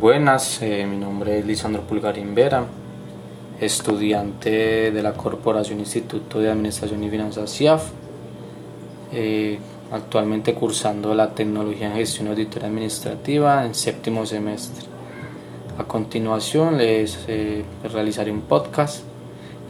Buenas, 0.00 0.60
eh, 0.60 0.84
mi 0.90 0.96
nombre 0.96 1.38
es 1.38 1.46
Lisandro 1.46 1.82
Pulgarín 1.82 2.34
Vera, 2.34 2.64
estudiante 3.60 4.90
de 4.90 5.02
la 5.04 5.12
Corporación 5.12 5.78
Instituto 5.78 6.40
de 6.40 6.50
Administración 6.50 7.04
y 7.04 7.10
Finanzas 7.10 7.56
CIAF, 7.56 7.90
eh, 9.12 9.56
actualmente 9.92 10.52
cursando 10.52 11.14
la 11.14 11.32
tecnología 11.32 11.86
en 11.86 11.94
gestión 11.94 12.26
auditoría 12.26 12.68
administrativa 12.68 13.64
en 13.64 13.76
séptimo 13.76 14.26
semestre. 14.26 14.84
A 15.78 15.84
continuación 15.84 16.76
les 16.76 17.20
eh, 17.28 17.64
realizaré 17.84 18.32
un 18.32 18.40
podcast 18.40 19.04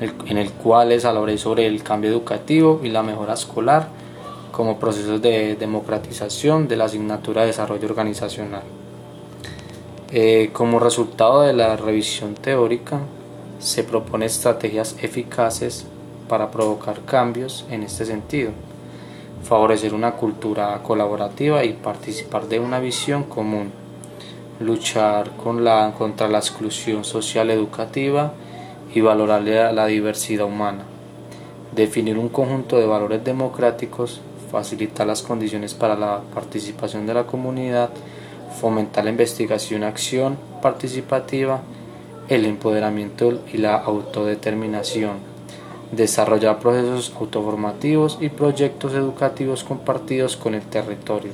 en 0.00 0.38
el 0.38 0.52
cual 0.52 0.88
les 0.88 1.04
hablaré 1.04 1.36
sobre 1.36 1.66
el 1.66 1.82
cambio 1.82 2.08
educativo 2.08 2.80
y 2.82 2.88
la 2.88 3.02
mejora 3.02 3.34
escolar 3.34 3.88
como 4.52 4.78
procesos 4.78 5.20
de 5.20 5.56
democratización 5.56 6.66
de 6.66 6.76
la 6.78 6.86
asignatura 6.86 7.42
de 7.42 7.48
desarrollo 7.48 7.86
organizacional. 7.86 8.62
Eh, 10.12 10.50
como 10.52 10.78
resultado 10.80 11.42
de 11.42 11.54
la 11.54 11.76
revisión 11.76 12.34
teórica, 12.34 13.00
se 13.58 13.84
propone 13.84 14.26
estrategias 14.26 14.96
eficaces 15.00 15.86
para 16.28 16.50
provocar 16.50 17.00
cambios 17.06 17.64
en 17.70 17.82
este 17.82 18.04
sentido, 18.04 18.50
favorecer 19.42 19.94
una 19.94 20.12
cultura 20.12 20.78
colaborativa 20.82 21.64
y 21.64 21.72
participar 21.72 22.48
de 22.48 22.60
una 22.60 22.80
visión 22.80 23.24
común, 23.24 23.72
luchar 24.60 25.30
contra 25.36 26.28
la 26.28 26.38
exclusión 26.38 27.04
social 27.04 27.50
educativa 27.50 28.34
y 28.94 29.00
valorar 29.00 29.42
la 29.42 29.86
diversidad 29.86 30.44
humana, 30.44 30.84
definir 31.74 32.18
un 32.18 32.28
conjunto 32.28 32.78
de 32.78 32.86
valores 32.86 33.24
democráticos, 33.24 34.20
facilitar 34.52 35.06
las 35.06 35.22
condiciones 35.22 35.72
para 35.72 35.96
la 35.96 36.20
participación 36.34 37.06
de 37.06 37.14
la 37.14 37.26
comunidad, 37.26 37.90
fomentar 38.60 39.04
la 39.04 39.10
investigación, 39.10 39.84
acción 39.84 40.38
participativa, 40.62 41.60
el 42.28 42.44
empoderamiento 42.46 43.40
y 43.52 43.58
la 43.58 43.76
autodeterminación, 43.76 45.18
desarrollar 45.92 46.58
procesos 46.58 47.12
autoformativos 47.18 48.18
y 48.20 48.28
proyectos 48.30 48.94
educativos 48.94 49.64
compartidos 49.64 50.36
con 50.36 50.54
el 50.54 50.62
territorio. 50.62 51.32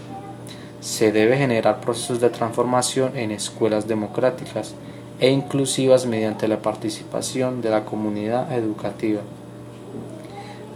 Se 0.81 1.13
debe 1.13 1.37
generar 1.37 1.81
procesos 1.81 2.21
de 2.21 2.31
transformación 2.31 3.17
en 3.17 3.31
escuelas 3.31 3.87
democráticas 3.87 4.75
e 5.21 5.31
inclusivas 5.31 6.07
mediante 6.07 6.49
la 6.49 6.63
participación 6.63 7.61
de 7.61 7.71
la 7.71 7.85
comunidad 7.85 8.53
educativa, 8.53 9.21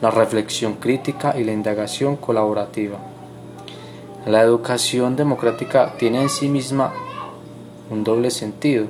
la 0.02 0.10
reflexión 0.10 0.74
crítica 0.74 1.34
y 1.38 1.44
la 1.44 1.52
indagación 1.52 2.16
colaborativa. 2.16 3.13
La 4.26 4.40
educación 4.40 5.16
democrática 5.16 5.92
tiene 5.98 6.22
en 6.22 6.30
sí 6.30 6.48
misma 6.48 6.94
un 7.90 8.04
doble 8.04 8.30
sentido. 8.30 8.86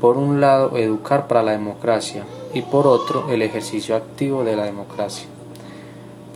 Por 0.00 0.16
un 0.16 0.40
lado, 0.40 0.76
educar 0.76 1.26
para 1.26 1.42
la 1.42 1.52
democracia 1.52 2.22
y 2.54 2.62
por 2.62 2.86
otro, 2.86 3.32
el 3.32 3.42
ejercicio 3.42 3.96
activo 3.96 4.44
de 4.44 4.54
la 4.54 4.62
democracia. 4.62 5.26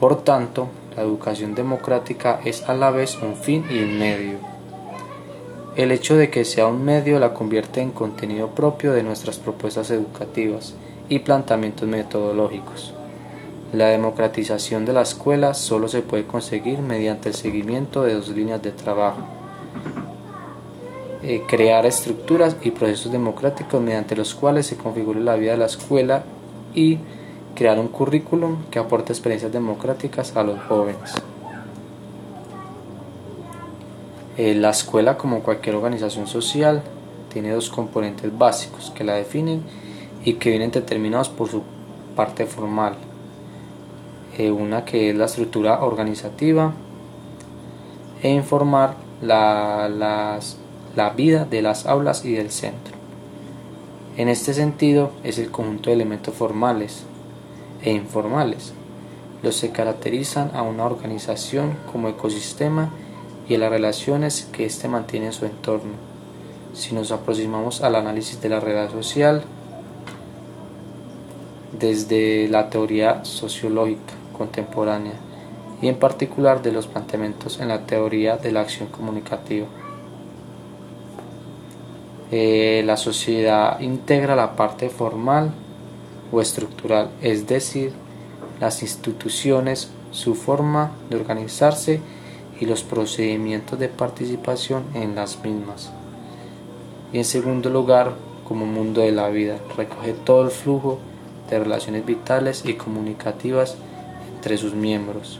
Por 0.00 0.25
tanto, 0.25 0.67
la 0.97 1.03
educación 1.03 1.55
democrática 1.55 2.41
es 2.44 2.69
a 2.69 2.75
la 2.75 2.91
vez 2.91 3.17
un 3.22 3.36
fin 3.36 3.64
y 3.70 3.78
un 3.84 3.97
medio. 4.00 4.39
El 5.77 5.92
hecho 5.92 6.16
de 6.16 6.28
que 6.28 6.44
sea 6.44 6.66
un 6.66 6.84
medio 6.84 7.20
la 7.20 7.33
convierte 7.33 7.83
en 7.83 7.92
contenido 7.92 8.48
propio 8.48 8.92
de 8.92 9.05
nuestras 9.05 9.39
propuestas 9.39 9.92
educativas 9.92 10.75
y 11.09 11.20
planteamientos 11.20 11.89
metodológicos. 11.89 12.94
La 13.73 13.87
democratización 13.87 14.84
de 14.84 14.92
la 14.92 15.01
escuela 15.01 15.55
solo 15.55 15.89
se 15.89 16.03
puede 16.03 16.27
conseguir 16.27 16.81
mediante 16.81 17.31
el 17.31 17.34
seguimiento 17.34 18.03
de 18.03 18.15
dos 18.15 18.28
líneas 18.28 18.62
de 18.62 18.70
trabajo. 18.70 19.23
Eh, 21.23 21.45
crear 21.48 21.87
estructuras 21.87 22.56
y 22.62 22.73
procesos 22.73 23.11
democráticos 23.11 23.81
mediante 23.81 24.15
los 24.15 24.34
cuales 24.34 24.67
se 24.67 24.77
configure 24.77 25.20
la 25.20 25.37
vida 25.37 25.53
de 25.53 25.56
la 25.56 25.67
escuela 25.67 26.25
y 26.75 26.98
crear 27.55 27.78
un 27.78 27.89
currículum 27.89 28.65
que 28.70 28.78
aporte 28.78 29.15
experiencias 29.15 29.53
democráticas 29.53 30.37
a 30.37 30.43
los 30.43 30.60
jóvenes. 30.65 31.15
Eh, 34.37 34.54
la 34.54 34.71
escuela, 34.71 35.16
como 35.16 35.43
cualquier 35.43 35.77
organización 35.77 36.27
social, 36.27 36.83
tiene 37.33 37.53
dos 37.53 37.71
componentes 37.71 38.37
básicos 38.37 38.91
que 38.94 39.04
la 39.04 39.15
definen 39.15 39.62
y 40.25 40.34
que 40.34 40.50
vienen 40.50 40.71
determinados 40.71 41.31
por 41.31 41.49
su 41.49 41.62
parte 42.15 42.44
formal, 42.44 42.97
eh, 44.38 44.50
una 44.50 44.84
que 44.84 45.10
es 45.10 45.16
la 45.16 45.26
estructura 45.26 45.82
organizativa 45.82 46.72
e 48.22 48.31
informar 48.31 48.97
la, 49.20 49.88
la 50.97 51.10
vida 51.10 51.44
de 51.44 51.62
las 51.62 51.87
aulas 51.87 52.25
y 52.25 52.32
del 52.32 52.50
centro. 52.50 52.94
En 54.16 54.28
este 54.28 54.53
sentido 54.53 55.10
es 55.25 55.38
el 55.38 55.50
conjunto 55.50 55.91
de 55.91 55.94
elementos 55.94 56.34
formales 56.34 57.04
e 57.82 57.92
informales, 57.92 58.75
los 59.42 59.60
que 59.60 59.71
caracterizan 59.71 60.50
a 60.54 60.62
una 60.62 60.84
organización 60.84 61.76
como 61.91 62.09
ecosistema 62.09 62.91
y 63.48 63.54
a 63.54 63.59
las 63.59 63.71
relaciones 63.71 64.48
que 64.53 64.66
éste 64.66 64.88
mantiene 64.88 65.26
en 65.26 65.32
su 65.32 65.47
entorno. 65.47 65.92
Si 66.75 66.94
nos 66.94 67.10
aproximamos 67.10 67.82
al 67.82 67.97
análisis 67.97 68.41
de 68.41 68.48
la 68.48 68.60
realidad 68.60 68.91
social 68.91 69.42
desde 71.78 72.48
la 72.48 72.71
teoría 72.71 73.25
sociológica, 73.25 74.15
contemporánea 74.42 75.14
y 75.80 75.88
en 75.88 75.97
particular 75.97 76.62
de 76.62 76.72
los 76.72 76.86
planteamientos 76.86 77.60
en 77.60 77.69
la 77.69 77.86
teoría 77.86 78.36
de 78.36 78.50
la 78.50 78.60
acción 78.60 78.88
comunicativa. 78.88 79.66
Eh, 82.32 82.82
la 82.84 82.97
sociedad 82.97 83.78
integra 83.80 84.34
la 84.34 84.56
parte 84.56 84.88
formal 84.88 85.53
o 86.32 86.41
estructural, 86.41 87.10
es 87.20 87.47
decir, 87.47 87.92
las 88.60 88.82
instituciones, 88.82 89.91
su 90.10 90.34
forma 90.34 90.92
de 91.09 91.16
organizarse 91.16 92.00
y 92.60 92.66
los 92.66 92.82
procedimientos 92.82 93.78
de 93.78 93.88
participación 93.88 94.84
en 94.94 95.14
las 95.14 95.42
mismas. 95.44 95.92
Y 97.12 97.19
en 97.19 97.24
segundo 97.24 97.70
lugar, 97.70 98.14
como 98.48 98.66
mundo 98.66 99.03
de 99.03 99.12
la 99.12 99.28
vida, 99.28 99.59
recoge 99.76 100.12
todo 100.12 100.42
el 100.44 100.50
flujo 100.50 100.98
de 101.50 101.59
relaciones 101.59 102.06
vitales 102.06 102.64
y 102.64 102.74
comunicativas 102.74 103.76
entre 104.42 104.58
sus 104.58 104.75
miembros. 104.75 105.38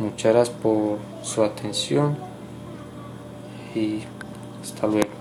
Muchas 0.00 0.34
gracias 0.34 0.56
por 0.58 0.98
su 1.22 1.44
atención 1.44 2.16
y 3.72 4.00
hasta 4.60 4.88
luego. 4.88 5.17